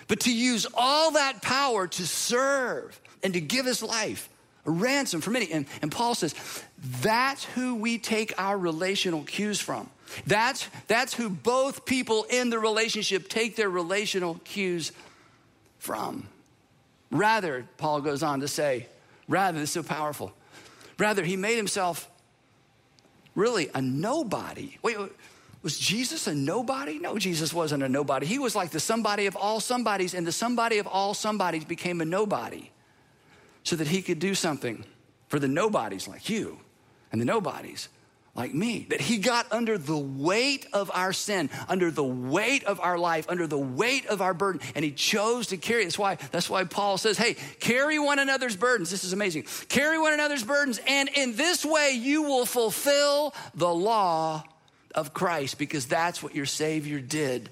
[0.07, 4.29] But to use all that power to serve and to give his life
[4.65, 5.51] a ransom for many.
[5.51, 6.35] And, and Paul says,
[7.01, 9.89] that's who we take our relational cues from.
[10.27, 14.91] That's, that's who both people in the relationship take their relational cues
[15.79, 16.27] from.
[17.11, 18.87] Rather, Paul goes on to say,
[19.27, 20.33] rather, this is so powerful.
[20.97, 22.09] Rather, he made himself
[23.35, 24.77] really a nobody.
[24.81, 25.11] Wait, wait
[25.65, 26.99] was Jesus a nobody?
[26.99, 28.27] No, Jesus wasn't a nobody.
[28.27, 32.01] He was like the somebody of all somebodies, and the somebody of all somebodies became
[32.01, 32.69] a nobody
[33.63, 34.85] so that he could do something
[35.27, 36.59] for the nobodies like you
[37.11, 37.89] and the nobodies
[38.35, 38.85] like me.
[38.91, 43.25] That he got under the weight of our sin, under the weight of our life,
[43.27, 45.85] under the weight of our burden, and he chose to carry.
[45.85, 48.91] That's why, that's why Paul says, hey, carry one another's burdens.
[48.91, 49.47] This is amazing.
[49.67, 54.43] Carry one another's burdens, and in this way you will fulfill the law
[54.95, 57.49] of Christ because that's what your Savior did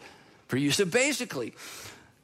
[0.47, 0.71] for you.
[0.71, 1.53] So basically,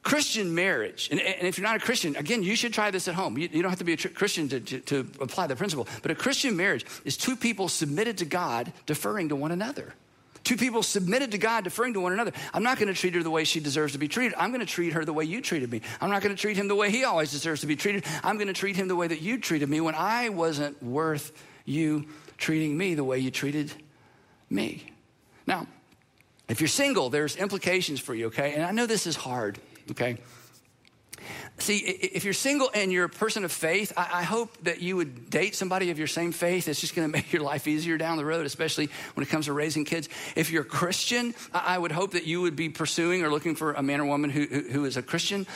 [0.02, 3.14] Christian marriage, and, and, if you're not a Christian, again, you should try this at
[3.14, 3.36] home.
[3.36, 5.86] You, you don't have to be a tr- Christian to, to, to, apply the principle,
[6.00, 9.94] but a Christian marriage is two people submitted to God, deferring to one another.
[10.42, 12.32] Two people submitted to God, deferring to one another.
[12.54, 14.34] I'm not going to treat her the way she deserves to be treated.
[14.38, 15.82] I'm going to treat her the way you treated me.
[16.00, 18.06] I'm not going to treat him the way he always deserves to be treated.
[18.24, 21.32] I'm going to treat him the way that you treated me when I wasn't worth
[21.66, 22.06] you
[22.38, 23.70] treating me the way you treated
[24.48, 24.89] me.
[25.50, 25.66] Now,
[26.48, 28.54] if you're single, there's implications for you, okay?
[28.54, 29.58] And I know this is hard,
[29.90, 30.16] okay?
[31.58, 35.28] See, if you're single and you're a person of faith, I, hope that you would
[35.28, 36.68] date somebody of your same faith.
[36.68, 39.46] It's just going to make your life easier down the road, especially when it comes
[39.46, 40.08] to raising kids.
[40.36, 43.72] If you're a Christian, I would hope that you would be pursuing or looking for
[43.72, 45.48] a man or woman who, who is a Christian.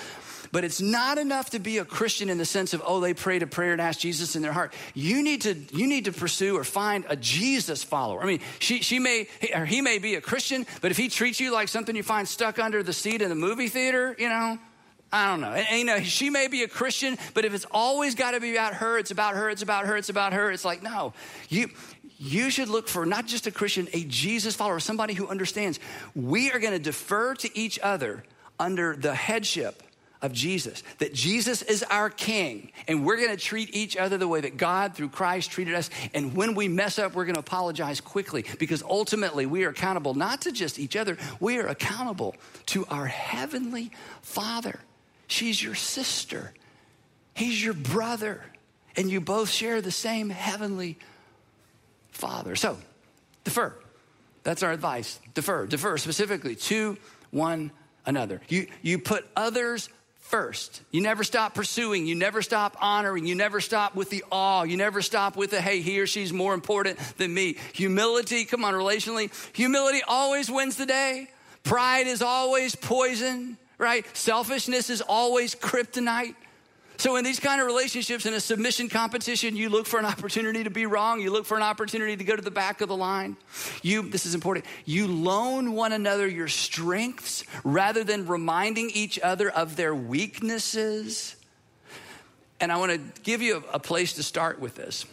[0.55, 3.43] But it's not enough to be a Christian in the sense of, oh, they prayed
[3.43, 4.73] a prayer and asked Jesus in their heart.
[4.95, 8.23] You need to, you need to pursue or find a Jesus follower.
[8.23, 11.41] I mean, she, she may, or he may be a Christian, but if he treats
[11.41, 14.57] you like something you find stuck under the seat in the movie theater, you know,
[15.13, 15.55] I don't know.
[15.55, 18.55] And, you know, she may be a Christian, but if it's always got to be
[18.55, 21.15] about her, it's about her, it's about her, it's about her, it's like, no.
[21.49, 21.71] You,
[22.17, 25.81] you should look for not just a Christian, a Jesus follower, somebody who understands
[26.15, 28.23] we are going to defer to each other
[28.61, 29.83] under the headship
[30.25, 34.41] of Jesus, that Jesus is our king, and we're gonna treat each other the way
[34.41, 35.91] that God through Christ treated us.
[36.15, 40.41] And when we mess up, we're gonna apologize quickly because ultimately we are accountable not
[40.43, 42.35] to just each other, we are accountable
[42.67, 43.91] to our heavenly
[44.23, 44.81] Father.
[45.27, 46.55] She's your sister,
[47.35, 48.41] He's your brother,
[48.97, 50.97] and you both share the same heavenly
[52.13, 52.57] Father.
[52.57, 52.79] So,
[53.45, 53.75] defer.
[54.43, 55.21] That's our advice.
[55.35, 56.97] Defer, defer specifically to
[57.31, 57.73] one
[58.07, 58.41] another.
[58.49, 59.89] You, you put others
[60.25, 60.81] first.
[60.91, 62.07] You never stop pursuing.
[62.07, 63.27] You never stop honoring.
[63.27, 64.65] You never stop with the awe.
[64.65, 67.57] You never stop with the, hey, he or she's more important than me.
[67.75, 71.29] Humility, come on, relationally, humility always wins the day.
[71.63, 74.05] Pride is always poison, right?
[74.17, 76.35] Selfishness is always kryptonite.
[76.97, 80.65] So, in these kind of relationships, in a submission competition, you look for an opportunity
[80.65, 81.21] to be wrong.
[81.21, 83.37] You look for an opportunity to go to the back of the line.
[83.83, 89.51] You, this is important, you loan one another your strengths rather than reminding each other
[89.51, 91.37] of their weaknesses.
[92.61, 95.05] And I want to give you a, a place to start with this.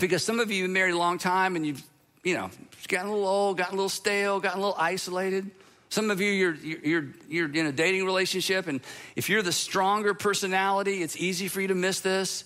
[0.00, 1.82] Because some of you have been married a long time and you've,
[2.24, 2.50] you know,
[2.88, 5.50] gotten a little old, gotten a little stale, gotten a little isolated.
[5.90, 8.80] Some of you, you're, you're, you're in a dating relationship, and
[9.16, 12.44] if you're the stronger personality, it's easy for you to miss this,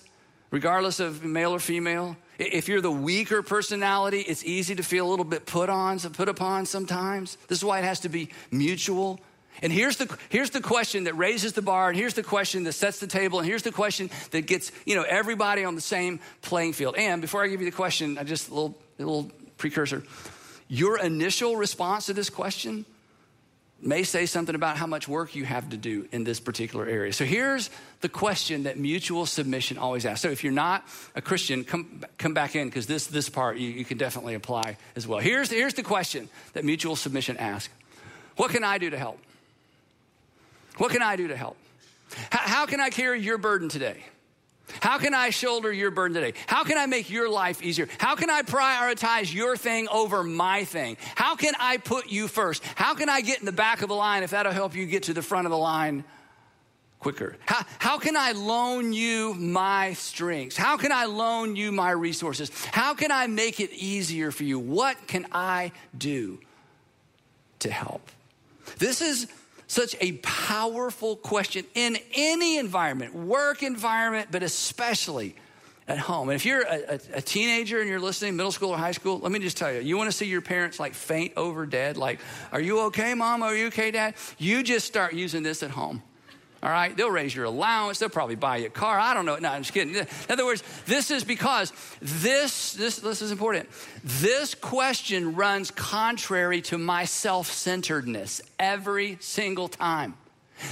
[0.49, 2.15] regardless of male or female.
[2.39, 6.29] If you're the weaker personality, it's easy to feel a little bit put on, put
[6.29, 7.37] upon sometimes.
[7.47, 9.19] This is why it has to be mutual.
[9.61, 12.73] And here's the, here's the question that raises the bar, and here's the question that
[12.73, 16.21] sets the table, and here's the question that gets you know everybody on the same
[16.41, 16.95] playing field.
[16.97, 20.03] And before I give you the question, I just a little, a little precursor.
[20.69, 22.85] Your initial response to this question
[23.85, 27.11] may say something about how much work you have to do in this particular area.
[27.13, 27.69] So here's
[28.01, 30.21] the question that mutual submission always asks.
[30.21, 33.69] So if you're not a Christian, come, come back in because this, this part you,
[33.69, 35.19] you can definitely apply as well.
[35.19, 37.73] Here's, here's the question that mutual submission asks
[38.37, 39.19] What can I do to help?
[40.77, 41.57] What can I do to help?
[42.29, 44.03] How, how can I carry your burden today?
[44.79, 46.37] How can I shoulder your burden today?
[46.47, 47.87] How can I make your life easier?
[47.97, 50.97] How can I prioritize your thing over my thing?
[51.15, 52.63] How can I put you first?
[52.75, 55.03] How can I get in the back of the line if that'll help you get
[55.03, 56.03] to the front of the line
[56.99, 57.35] quicker?
[57.45, 60.55] How, how can I loan you my strengths?
[60.55, 62.49] How can I loan you my resources?
[62.71, 64.59] How can I make it easier for you?
[64.59, 66.39] What can I do
[67.59, 68.09] to help?
[68.77, 69.27] This is
[69.73, 75.35] such a powerful question in any environment, work environment, but especially
[75.87, 76.29] at home.
[76.29, 79.31] And if you're a, a, teenager and you're listening, middle school or high school, let
[79.31, 82.19] me just tell you, you want to see your parents like faint over dead, like,
[82.51, 83.43] are you okay, mom?
[83.43, 84.15] Are you okay, dad?
[84.37, 86.01] You just start using this at home.
[86.63, 87.99] All right, they'll raise your allowance.
[87.99, 88.97] They'll probably buy you a car.
[88.97, 89.35] I don't know.
[89.35, 89.93] No, I'm just kidding.
[89.95, 93.69] In other words, this is because this this this is important.
[94.01, 100.13] This question runs contrary to my self-centeredness every single time.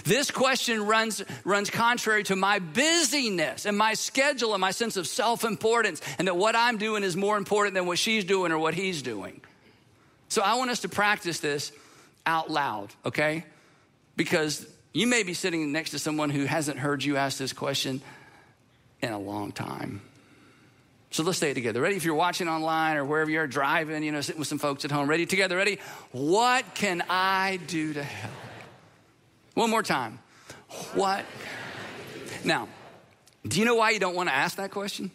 [0.06, 5.08] This question runs, runs contrary to my busyness and my schedule and my sense of
[5.08, 8.58] self importance, and that what I'm doing is more important than what she's doing or
[8.58, 9.41] what he's doing.
[10.30, 11.73] So I want us to practice this
[12.25, 13.43] out loud, okay?
[14.15, 18.01] Because you may be sitting next to someone who hasn't heard you ask this question
[19.01, 20.01] in a long time.
[21.12, 21.82] So let's say it together.
[21.82, 21.97] Ready?
[21.97, 24.86] If you're watching online or wherever you are driving, you know, sitting with some folks
[24.86, 25.10] at home.
[25.10, 25.25] Ready?
[25.25, 25.58] Together.
[25.58, 25.80] Ready?
[26.12, 28.34] What can I do to help?
[29.54, 30.19] One more time.
[30.93, 31.25] What?
[32.45, 32.69] Now,
[33.45, 35.12] do you know why you don't want to ask that question?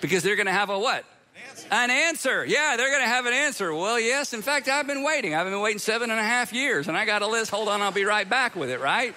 [0.00, 1.04] Because they're going to have a what?
[1.70, 2.44] An answer.
[2.44, 3.74] Yeah, they're going to have an answer.
[3.74, 4.32] Well, yes.
[4.34, 5.34] In fact, I've been waiting.
[5.34, 7.50] I've been waiting seven and a half years, and I got a list.
[7.50, 9.14] Hold on, I'll be right back with it, right?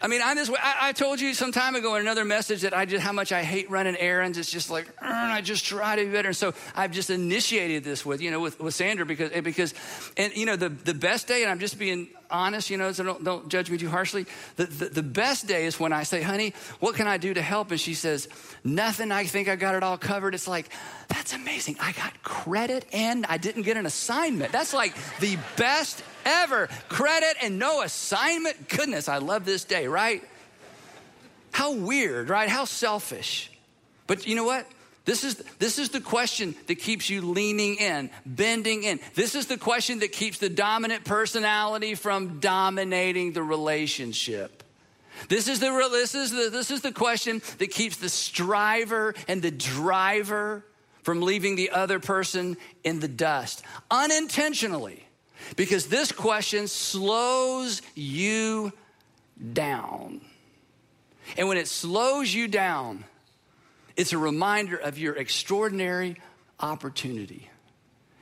[0.00, 0.50] I mean, I'm this.
[0.50, 3.32] I, I, told you some time ago in another message that I just how much
[3.32, 4.36] I hate running errands.
[4.36, 6.28] It's just like I just try to be better.
[6.28, 9.72] And so I've just initiated this with you know with, with Sandra because because
[10.18, 12.70] and you know the the best day and I'm just being honest.
[12.70, 14.26] You know, so don't don't judge me too harshly.
[14.56, 17.42] The, the the best day is when I say, "Honey, what can I do to
[17.42, 18.28] help?" And she says,
[18.64, 19.12] "Nothing.
[19.12, 20.68] I think I got it all covered." It's like
[21.08, 21.76] that's amazing.
[21.80, 24.52] I got credit and I didn't get an assignment.
[24.52, 26.68] That's like the best ever.
[26.88, 28.68] Credit and no assignment.
[28.68, 30.22] Goodness, I love this day, right?
[31.52, 32.48] How weird, right?
[32.48, 33.50] How selfish.
[34.06, 34.66] But you know what?
[35.06, 38.98] This is, this is the question that keeps you leaning in, bending in.
[39.14, 44.64] This is the question that keeps the dominant personality from dominating the relationship.
[45.28, 49.40] This is the, this is the, this is the question that keeps the striver and
[49.40, 50.64] the driver
[51.04, 55.06] from leaving the other person in the dust unintentionally.
[55.54, 58.72] Because this question slows you
[59.52, 60.20] down.
[61.38, 63.04] And when it slows you down,
[63.96, 66.16] it's a reminder of your extraordinary
[66.60, 67.48] opportunity.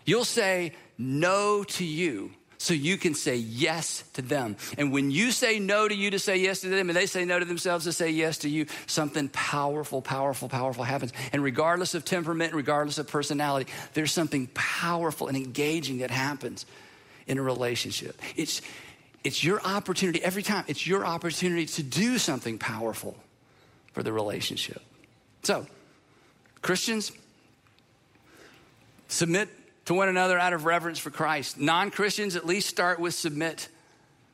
[0.05, 4.57] You'll say no to you so you can say yes to them.
[4.79, 7.25] And when you say no to you to say yes to them, and they say
[7.25, 11.13] no to themselves to say yes to you, something powerful, powerful, powerful happens.
[11.33, 16.65] And regardless of temperament, regardless of personality, there's something powerful and engaging that happens
[17.27, 18.19] in a relationship.
[18.37, 18.63] It's,
[19.25, 23.17] it's your opportunity every time, it's your opportunity to do something powerful
[23.93, 24.83] for the relationship.
[25.45, 25.67] So,
[26.63, 27.13] Christians,
[29.09, 29.49] submit
[29.85, 31.59] to one another out of reverence for Christ.
[31.59, 33.69] Non Christians, at least start with submit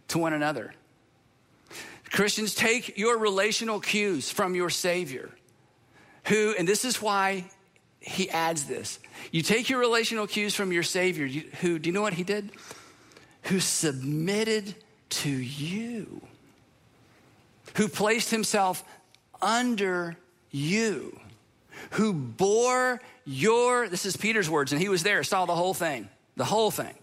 [0.09, 0.73] to one another.
[2.11, 5.31] Christians, take your relational cues from your Savior,
[6.25, 7.45] who, and this is why
[8.01, 8.99] he adds this.
[9.31, 11.29] You take your relational cues from your Savior,
[11.61, 12.51] who, do you know what he did?
[13.45, 14.75] who submitted
[15.09, 16.21] to you,
[17.77, 18.85] who placed himself
[19.41, 20.17] under
[20.51, 21.19] you,
[21.93, 26.09] who bore your, this is Peter's words, and he was there, saw the whole thing,
[26.37, 26.95] the whole thing,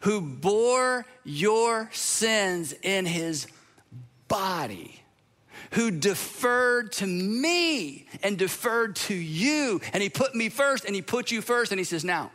[0.00, 3.46] who bore your sins in his
[4.28, 5.02] body
[5.72, 9.80] who deferred to me and deferred to you.
[9.92, 11.72] And he put me first and he put you first.
[11.72, 12.30] And he says, Now,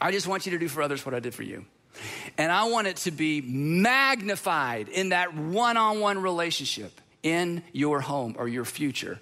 [0.00, 1.64] I just want you to do for others what I did for you.
[2.38, 8.00] And I want it to be magnified in that one on one relationship in your
[8.00, 9.18] home or your future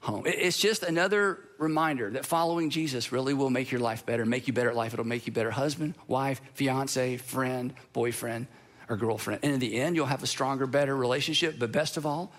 [0.00, 0.24] home.
[0.26, 4.52] It's just another reminder that following Jesus really will make your life better, make you
[4.52, 4.92] better at life.
[4.92, 8.46] It'll make you better husband, wife, fiance, friend, boyfriend,
[8.88, 9.40] or girlfriend.
[9.42, 11.56] And in the end, you'll have a stronger, better relationship.
[11.58, 12.32] But best of all,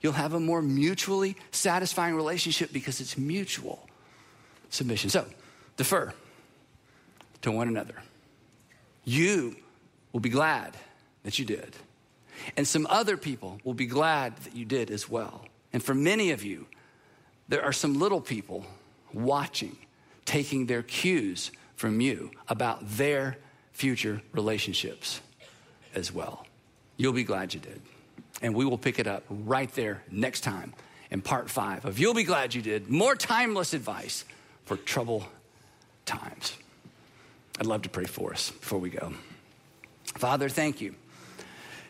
[0.00, 3.88] you'll have a more mutually satisfying relationship because it's mutual
[4.70, 5.10] submission.
[5.10, 5.26] So,
[5.76, 6.12] defer
[7.42, 7.94] to one another
[9.06, 9.56] you
[10.12, 10.76] will be glad
[11.22, 11.74] that you did.
[12.56, 15.46] And some other people will be glad that you did as well.
[15.72, 16.66] And for many of you,
[17.48, 18.64] there are some little people
[19.12, 19.76] watching,
[20.24, 23.36] taking their cues from you about their
[23.72, 25.20] future relationships
[25.94, 26.46] as well.
[26.96, 27.80] You'll be glad you did.
[28.42, 30.74] And we will pick it up right there next time
[31.10, 32.88] in part five of You'll Be Glad You Did.
[32.88, 34.24] More timeless advice
[34.64, 35.26] for trouble
[36.04, 36.56] times.
[37.58, 39.12] I'd love to pray for us before we go.
[40.04, 40.94] Father, thank you.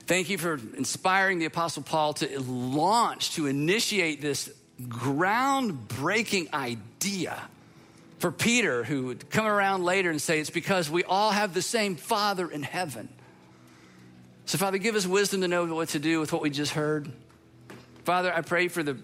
[0.06, 4.48] Thank you for inspiring the Apostle Paul to launch, to initiate this
[4.80, 7.42] groundbreaking idea
[8.20, 11.62] for Peter, who would come around later and say, It's because we all have the
[11.62, 13.08] same Father in heaven.
[14.44, 17.10] So, Father, give us wisdom to know what to do with what we just heard.
[18.04, 18.96] Father, I pray for the,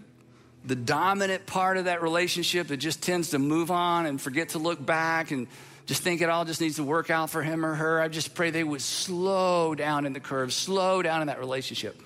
[0.64, 4.60] the dominant part of that relationship that just tends to move on and forget to
[4.60, 5.48] look back and
[5.86, 8.00] just think it all just needs to work out for him or her.
[8.00, 12.00] I just pray they would slow down in the curve, slow down in that relationship,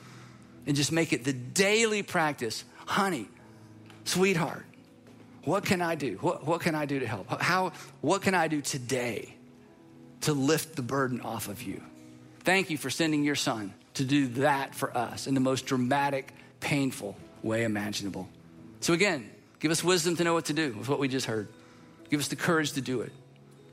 [0.66, 2.64] and just make it the daily practice.
[2.86, 3.28] Honey,
[4.04, 4.64] sweetheart,
[5.44, 6.18] what can I do?
[6.20, 7.28] What, what can I do to help?
[7.40, 9.34] How, what can I do today
[10.22, 11.82] to lift the burden off of you?
[12.40, 16.32] Thank you for sending your son to do that for us in the most dramatic,
[16.60, 18.28] painful way imaginable.
[18.80, 21.48] So, again, give us wisdom to know what to do with what we just heard.
[22.10, 23.12] Give us the courage to do it.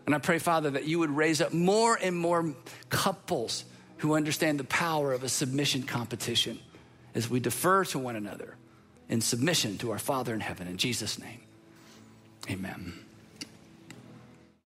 [0.05, 2.53] And I pray, Father, that you would raise up more and more
[2.89, 3.65] couples
[3.97, 6.59] who understand the power of a submission competition
[7.15, 8.55] as we defer to one another
[9.07, 10.67] in submission to our Father in heaven.
[10.67, 11.39] In Jesus' name,
[12.49, 13.02] amen.